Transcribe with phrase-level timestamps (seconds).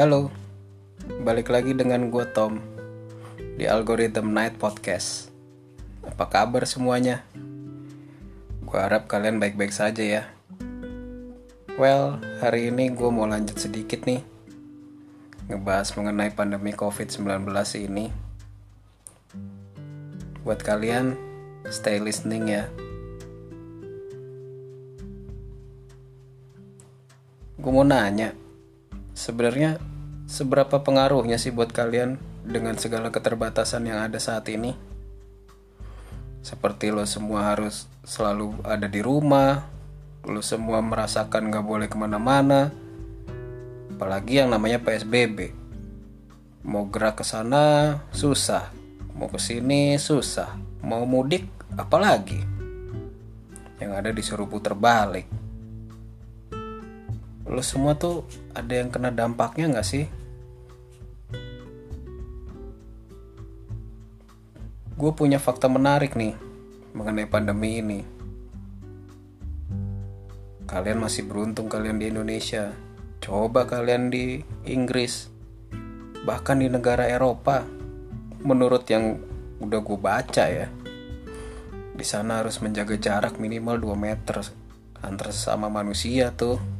[0.00, 0.32] Halo,
[1.28, 2.56] balik lagi dengan gue Tom
[3.36, 5.28] di Algorithm Night Podcast.
[6.00, 7.20] Apa kabar semuanya?
[8.64, 10.24] Gue harap kalian baik-baik saja ya.
[11.76, 14.24] Well, hari ini gue mau lanjut sedikit nih
[15.52, 17.52] ngebahas mengenai pandemi COVID-19
[17.84, 18.08] ini.
[20.48, 21.12] Buat kalian,
[21.68, 22.72] stay listening ya.
[27.60, 28.32] Gue mau nanya,
[29.20, 29.76] sebenarnya
[30.24, 34.72] seberapa pengaruhnya sih buat kalian dengan segala keterbatasan yang ada saat ini?
[36.40, 39.60] Seperti lo semua harus selalu ada di rumah,
[40.24, 42.72] lo semua merasakan gak boleh ke mana-mana,
[43.92, 45.52] apalagi yang namanya PSBB.
[46.64, 48.72] Mau gerak ke sana susah,
[49.12, 51.44] mau ke sini susah, mau mudik
[51.76, 52.40] apalagi.
[53.76, 55.39] Yang ada disuruh puter balik
[57.50, 58.22] lo semua tuh
[58.54, 60.06] ada yang kena dampaknya nggak sih?
[64.94, 66.38] Gue punya fakta menarik nih
[66.94, 68.00] mengenai pandemi ini.
[70.70, 72.70] Kalian masih beruntung kalian di Indonesia.
[73.18, 74.38] Coba kalian di
[74.70, 75.26] Inggris,
[76.22, 77.66] bahkan di negara Eropa.
[78.46, 79.18] Menurut yang
[79.58, 80.70] udah gue baca ya,
[81.98, 84.40] di sana harus menjaga jarak minimal 2 meter
[85.04, 86.79] antar sesama manusia tuh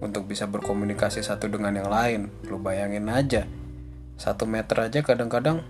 [0.00, 2.28] untuk bisa berkomunikasi satu dengan yang lain.
[2.48, 3.48] Lu bayangin aja,
[4.16, 5.64] satu meter aja kadang-kadang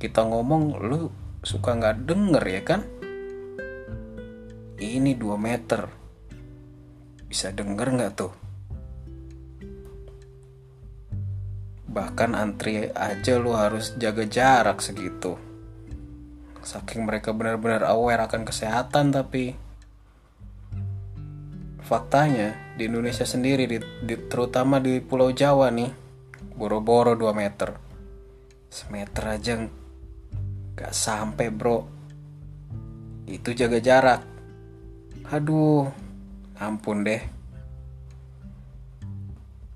[0.00, 1.12] kita ngomong lu
[1.44, 2.80] suka nggak denger ya kan?
[4.80, 5.92] Ini dua meter,
[7.28, 8.32] bisa denger nggak tuh?
[11.90, 15.36] Bahkan antri aja lu harus jaga jarak segitu.
[16.62, 19.58] Saking mereka benar-benar aware akan kesehatan tapi
[21.90, 25.90] faktanya di Indonesia sendiri di, di, terutama di Pulau Jawa nih
[26.54, 27.74] boro-boro 2 meter.
[28.70, 29.58] Semeter aja
[30.78, 31.82] gak sampai bro.
[33.26, 34.22] Itu jaga jarak.
[35.34, 35.90] Aduh
[36.62, 37.26] ampun deh.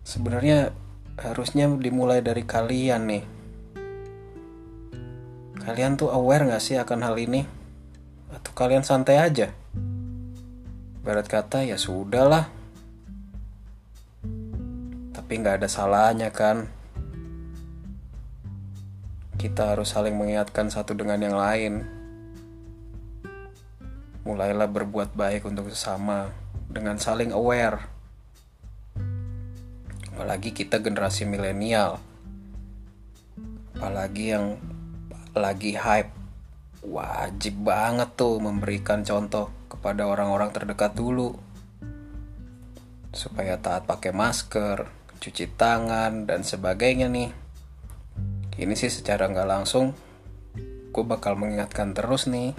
[0.06, 0.70] Sebenarnya
[1.18, 3.24] harusnya dimulai dari kalian nih.
[5.66, 7.42] Kalian tuh aware gak sih akan hal ini?
[8.30, 9.63] Atau kalian santai aja
[11.04, 12.48] Barat kata ya sudahlah.
[15.12, 16.64] Tapi nggak ada salahnya kan.
[19.36, 21.84] Kita harus saling mengingatkan satu dengan yang lain.
[24.24, 26.32] Mulailah berbuat baik untuk sesama
[26.72, 27.84] dengan saling aware.
[30.08, 32.00] Apalagi kita generasi milenial.
[33.76, 34.56] Apalagi yang
[35.36, 36.16] lagi hype.
[36.80, 41.34] Wajib banget tuh memberikan contoh kepada orang-orang terdekat dulu
[43.14, 44.86] supaya taat pakai masker,
[45.18, 47.30] cuci tangan dan sebagainya nih.
[48.54, 49.94] Ini sih secara nggak langsung
[50.94, 52.54] gue bakal mengingatkan terus nih.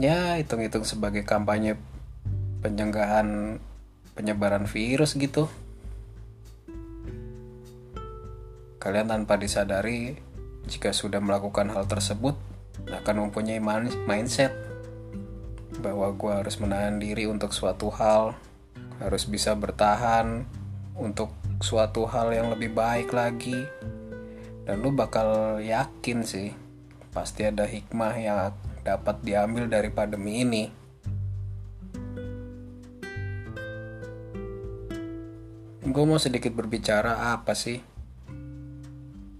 [0.00, 1.76] Ya hitung-hitung sebagai kampanye
[2.64, 3.60] pencegahan
[4.16, 5.52] penyebaran virus gitu.
[8.80, 10.16] Kalian tanpa disadari
[10.68, 12.36] jika sudah melakukan hal tersebut
[12.90, 13.62] akan mempunyai
[14.04, 14.52] mindset
[15.80, 18.38] bahwa gue harus menahan diri untuk suatu hal,
[19.02, 20.46] harus bisa bertahan
[20.94, 23.66] untuk suatu hal yang lebih baik lagi,
[24.64, 26.54] dan lu bakal yakin sih
[27.10, 28.38] pasti ada hikmah yang
[28.82, 30.64] dapat diambil dari pandemi ini.
[35.84, 37.93] Gue mau sedikit berbicara apa sih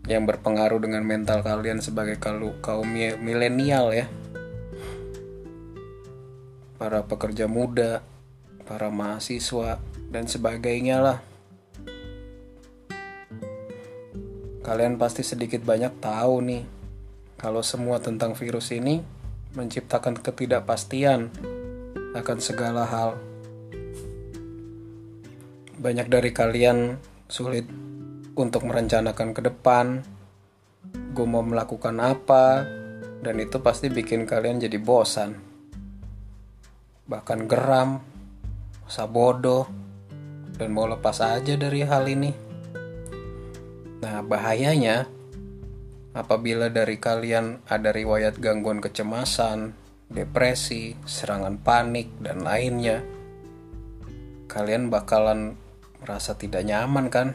[0.04, 2.88] yang berpengaruh dengan mental kalian sebagai kaum
[3.20, 4.06] milenial ya.
[6.76, 8.04] Para pekerja muda
[8.64, 11.18] para mahasiswa dan sebagainya lah.
[14.64, 16.64] Kalian pasti sedikit banyak tahu nih
[17.36, 19.04] kalau semua tentang virus ini
[19.52, 21.28] menciptakan ketidakpastian
[22.16, 23.20] akan segala hal.
[25.76, 26.96] Banyak dari kalian
[27.28, 27.68] sulit
[28.34, 30.02] untuk merencanakan ke depan,
[31.14, 32.66] gue mau melakukan apa,
[33.22, 35.38] dan itu pasti bikin kalian jadi bosan.
[37.06, 38.02] Bahkan geram,
[38.84, 39.70] masa bodoh,
[40.58, 42.32] dan mau lepas aja dari hal ini.
[44.02, 45.08] Nah, bahayanya
[46.12, 49.72] apabila dari kalian ada riwayat gangguan kecemasan,
[50.10, 53.00] depresi, serangan panik, dan lainnya,
[54.50, 55.56] kalian bakalan
[56.04, 57.32] merasa tidak nyaman kan?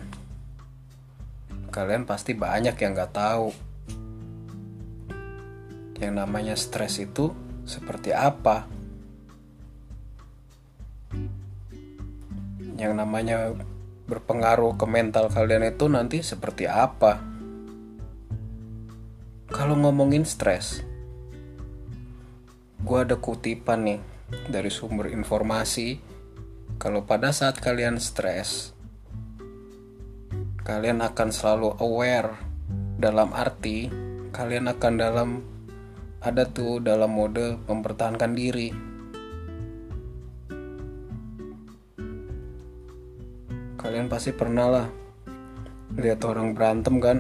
[1.80, 3.56] Kalian pasti banyak yang gak tahu
[6.04, 7.32] yang namanya stres itu
[7.64, 8.68] seperti apa.
[12.80, 13.52] yang namanya
[14.08, 17.20] berpengaruh ke mental kalian itu nanti seperti apa.
[19.52, 20.80] Kalau ngomongin stres,
[22.80, 24.00] gue ada kutipan nih
[24.48, 26.00] dari sumber informasi.
[26.80, 28.72] Kalau pada saat kalian stres,
[30.70, 32.30] kalian akan selalu aware
[33.02, 33.90] dalam arti
[34.30, 35.30] kalian akan dalam
[36.22, 38.70] ada tuh dalam mode mempertahankan diri.
[43.82, 44.88] Kalian pasti pernah lah
[45.98, 47.18] lihat orang berantem kan?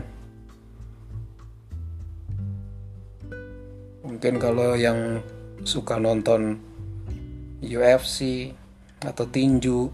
[4.06, 5.25] Mungkin kalau yang
[5.66, 6.62] suka nonton
[7.66, 8.54] UFC
[9.02, 9.90] atau tinju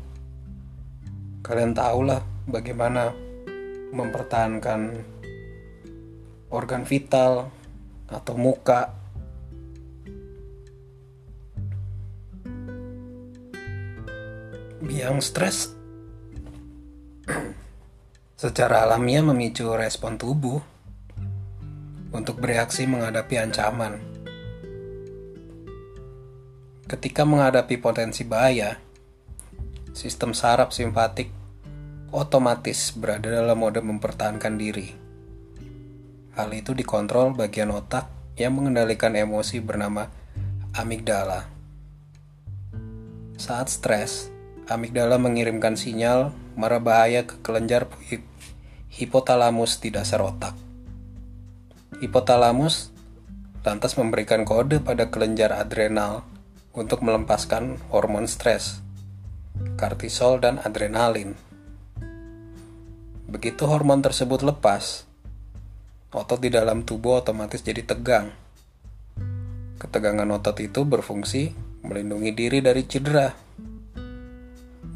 [1.40, 2.20] kalian tahu lah
[2.52, 3.24] bagaimana
[3.96, 5.00] mempertahankan
[6.52, 7.48] organ vital
[8.12, 8.92] atau muka
[14.86, 15.74] yang stres
[18.44, 20.60] secara alamiah memicu respon tubuh
[22.16, 24.00] untuk bereaksi menghadapi ancaman.
[26.86, 28.78] Ketika menghadapi potensi bahaya,
[29.92, 31.35] sistem saraf simpatik
[32.14, 34.94] otomatis berada dalam mode mempertahankan diri.
[36.36, 40.12] Hal itu dikontrol bagian otak yang mengendalikan emosi bernama
[40.76, 41.48] amigdala.
[43.40, 44.28] Saat stres,
[44.68, 47.88] amigdala mengirimkan sinyal marah bahaya ke kelenjar
[48.92, 50.56] hipotalamus di dasar otak.
[52.04, 52.92] Hipotalamus
[53.64, 56.28] lantas memberikan kode pada kelenjar adrenal
[56.76, 58.84] untuk melepaskan hormon stres,
[59.80, 61.40] kortisol dan adrenalin.
[63.26, 65.10] Begitu hormon tersebut lepas,
[66.14, 68.30] otot di dalam tubuh otomatis jadi tegang.
[69.82, 71.52] Ketegangan otot itu berfungsi
[71.82, 73.34] melindungi diri dari cedera.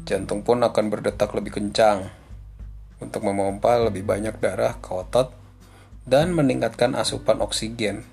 [0.06, 2.06] Jantung pun akan berdetak lebih kencang
[3.02, 5.34] untuk memompa lebih banyak darah ke otot
[6.06, 8.06] dan meningkatkan asupan oksigen.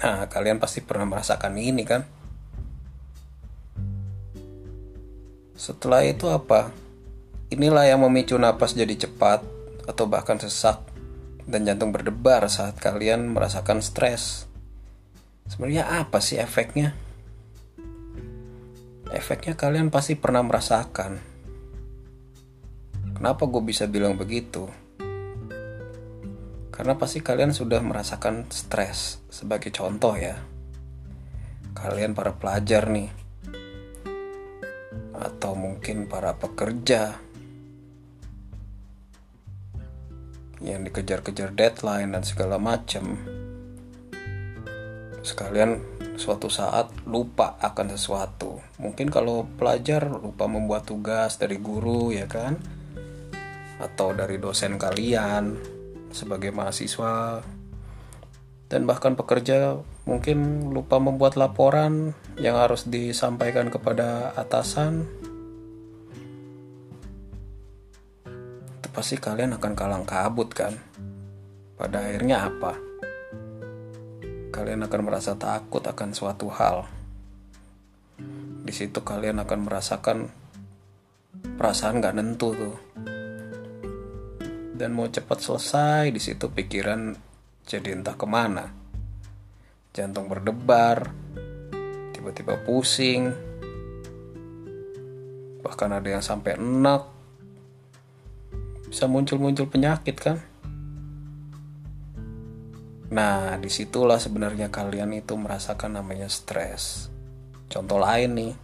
[0.00, 2.02] Nah, kalian pasti pernah merasakan ini kan?
[5.54, 6.83] Setelah itu apa?
[7.52, 9.44] Inilah yang memicu napas jadi cepat
[9.84, 10.80] atau bahkan sesak
[11.44, 14.48] dan jantung berdebar saat kalian merasakan stres.
[15.44, 16.96] Sebenarnya apa sih efeknya?
[19.12, 21.34] Efeknya kalian pasti pernah merasakan
[23.14, 24.66] Kenapa gue bisa bilang begitu?
[26.74, 30.34] Karena pasti kalian sudah merasakan stres sebagai contoh ya.
[31.78, 33.08] Kalian para pelajar nih.
[35.14, 37.14] Atau mungkin para pekerja
[40.64, 43.20] yang dikejar-kejar deadline dan segala macam.
[45.20, 45.80] Sekalian
[46.16, 48.64] suatu saat lupa akan sesuatu.
[48.80, 52.56] Mungkin kalau pelajar lupa membuat tugas dari guru ya kan
[53.82, 55.58] atau dari dosen kalian
[56.14, 57.42] sebagai mahasiswa
[58.70, 65.04] dan bahkan pekerja mungkin lupa membuat laporan yang harus disampaikan kepada atasan
[68.94, 70.78] pasti kalian akan kalang kabut kan?
[71.74, 72.78] Pada akhirnya apa?
[74.54, 76.86] Kalian akan merasa takut akan suatu hal.
[78.62, 80.30] Di situ kalian akan merasakan
[81.58, 82.78] perasaan gak nentu tuh.
[84.78, 87.18] Dan mau cepat selesai di situ pikiran
[87.66, 88.70] jadi entah ke mana.
[89.90, 91.10] Jantung berdebar
[92.14, 93.34] tiba-tiba pusing.
[95.66, 97.13] Bahkan ada yang sampai enak
[98.94, 100.38] bisa muncul-muncul penyakit kan
[103.10, 107.10] nah di situlah sebenarnya kalian itu merasakan namanya stres
[107.66, 108.54] contoh lain nih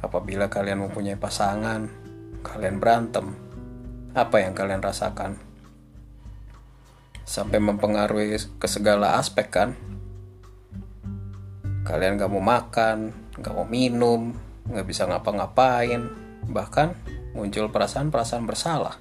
[0.00, 2.04] apabila kalian mempunyai pasangan
[2.44, 3.32] kalian berantem,
[4.12, 5.40] apa yang kalian rasakan?
[7.24, 9.72] Sampai mempengaruhi ke segala aspek kan?
[11.88, 14.36] Kalian gak mau makan, gak mau minum,
[14.68, 16.12] gak bisa ngapa-ngapain,
[16.52, 16.92] bahkan
[17.34, 18.96] muncul perasaan-perasaan bersalah.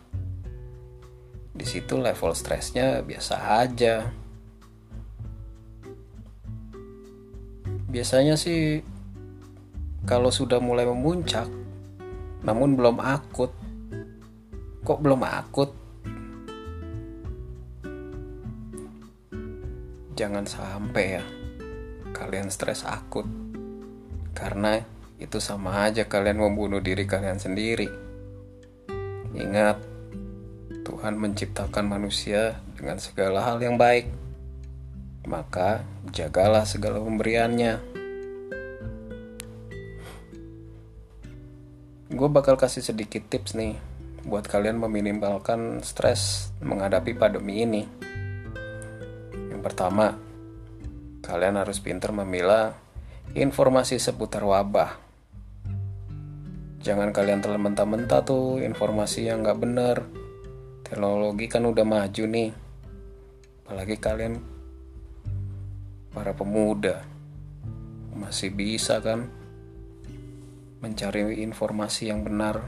[1.54, 4.10] Di situ level stresnya biasa aja.
[7.94, 8.82] Biasanya sih
[10.04, 11.46] kalau sudah mulai memuncak,
[12.42, 13.54] namun belum akut.
[14.84, 15.70] Kok belum akut?
[20.18, 21.24] Jangan sampai ya
[22.18, 23.30] kalian stres akut.
[24.34, 24.82] Karena
[25.22, 28.03] itu sama aja kalian membunuh diri kalian sendiri.
[29.34, 29.82] Ingat,
[30.86, 34.10] Tuhan menciptakan manusia dengan segala hal yang baik.
[35.26, 37.94] Maka jagalah segala pemberiannya.
[42.14, 43.74] gue bakal kasih sedikit tips nih
[44.24, 47.84] buat kalian meminimalkan stres menghadapi pandemi ini.
[49.50, 50.16] Yang pertama,
[51.26, 52.78] kalian harus pintar memilah
[53.36, 55.03] informasi seputar wabah.
[56.84, 60.04] Jangan kalian telan mentah-mentah tuh informasi yang nggak bener.
[60.84, 62.52] Teknologi kan udah maju nih.
[63.64, 64.34] Apalagi kalian
[66.14, 67.02] para pemuda
[68.14, 69.26] masih bisa kan
[70.84, 72.62] mencari informasi yang benar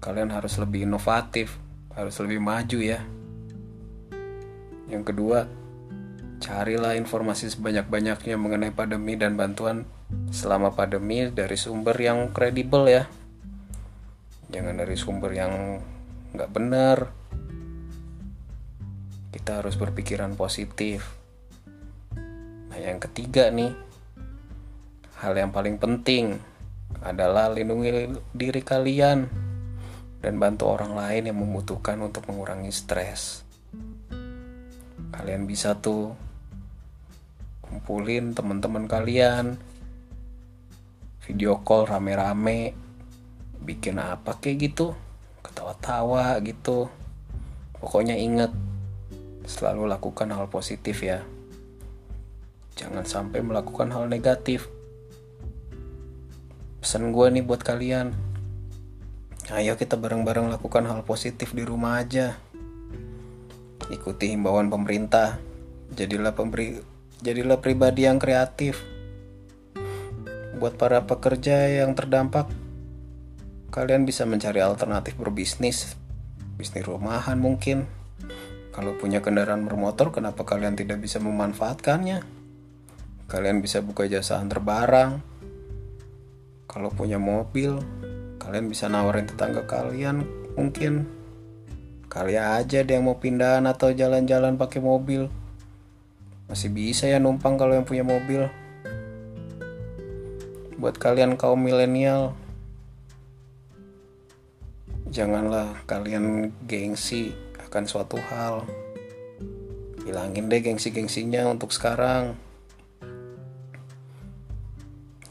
[0.00, 1.56] kalian harus lebih inovatif
[1.96, 3.00] harus lebih maju ya
[4.92, 5.48] yang kedua
[6.40, 9.88] carilah informasi sebanyak-banyaknya mengenai pandemi dan bantuan
[10.30, 13.04] selama pandemi dari sumber yang kredibel ya.
[14.50, 15.82] Jangan dari sumber yang
[16.34, 16.98] nggak benar.
[19.30, 21.18] Kita harus berpikiran positif.
[22.70, 23.90] Nah yang ketiga nih
[25.20, 26.40] Hal yang paling penting
[27.04, 29.28] adalah lindungi diri kalian
[30.24, 33.44] dan bantu orang lain yang membutuhkan untuk mengurangi stres.
[35.12, 36.16] Kalian bisa tuh
[37.60, 39.60] kumpulin teman-teman kalian,
[41.30, 42.74] video call rame-rame,
[43.62, 44.98] bikin apa kayak gitu,
[45.46, 46.90] ketawa-tawa gitu.
[47.78, 48.50] Pokoknya inget,
[49.46, 51.22] selalu lakukan hal positif ya.
[52.74, 54.66] Jangan sampai melakukan hal negatif
[56.80, 58.16] pesan gue nih buat kalian
[59.52, 62.40] ayo kita bareng-bareng lakukan hal positif di rumah aja
[63.92, 65.36] ikuti himbauan pemerintah
[65.92, 66.80] jadilah pemberi
[67.20, 68.80] jadilah pribadi yang kreatif
[70.60, 72.52] buat para pekerja yang terdampak
[73.72, 75.96] kalian bisa mencari alternatif berbisnis
[76.60, 77.88] bisnis rumahan mungkin.
[78.70, 82.20] Kalau punya kendaraan bermotor kenapa kalian tidak bisa memanfaatkannya?
[83.24, 85.24] Kalian bisa buka jasa antar barang.
[86.68, 87.80] Kalau punya mobil
[88.36, 90.28] kalian bisa nawarin tetangga kalian
[90.60, 91.08] mungkin.
[92.10, 95.30] Kali aja dia yang mau pindahan atau jalan-jalan pakai mobil.
[96.50, 98.50] Masih bisa ya numpang kalau yang punya mobil
[100.80, 102.32] buat kalian kaum milenial
[105.12, 107.36] janganlah kalian gengsi
[107.68, 108.64] akan suatu hal
[110.08, 112.40] hilangin deh gengsi-gengsinya untuk sekarang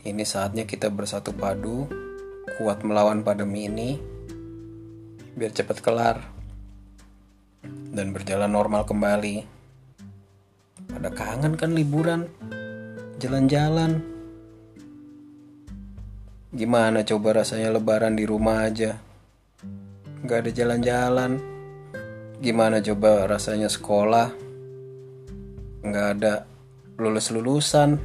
[0.10, 1.86] ini saatnya kita bersatu padu,
[2.58, 4.00] kuat melawan pandemi ini,
[5.38, 6.18] biar cepat kelar
[7.92, 9.46] dan berjalan normal kembali.
[10.90, 12.26] Pada kangen kan liburan,
[13.22, 14.19] jalan-jalan.
[16.50, 18.98] Gimana coba rasanya lebaran di rumah aja?
[20.26, 21.38] Gak ada jalan-jalan.
[22.42, 24.34] Gimana coba rasanya sekolah?
[25.86, 26.50] Gak ada
[26.98, 28.02] lulus-lulusan.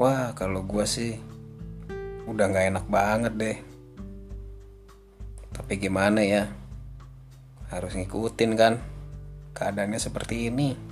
[0.00, 1.20] Wah, kalau gue sih
[2.24, 3.58] udah gak enak banget deh.
[5.52, 6.48] Tapi gimana ya?
[7.68, 8.80] Harus ngikutin kan?
[9.52, 10.89] Keadaannya seperti ini.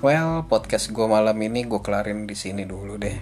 [0.00, 3.20] Well, podcast gue malam ini gue kelarin di sini dulu deh.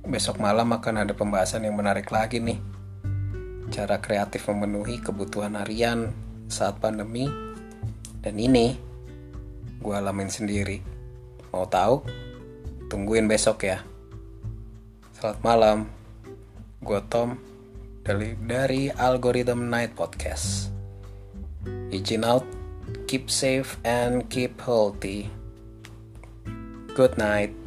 [0.00, 2.56] Besok malam akan ada pembahasan yang menarik lagi nih.
[3.68, 6.08] Cara kreatif memenuhi kebutuhan harian
[6.48, 7.28] saat pandemi.
[8.16, 8.80] Dan ini
[9.76, 10.80] gue alamin sendiri.
[11.52, 12.00] Mau tahu?
[12.88, 13.84] Tungguin besok ya.
[15.20, 15.78] Selamat malam.
[16.80, 17.36] Gue Tom
[18.00, 20.72] dari, dari Algorithm Night Podcast.
[21.92, 22.48] Izin out,
[23.04, 25.43] keep safe and keep healthy.
[26.94, 27.63] Good night.